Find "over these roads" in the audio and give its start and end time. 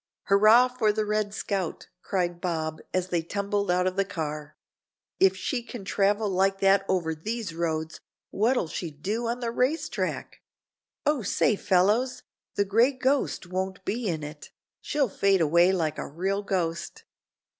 6.89-7.99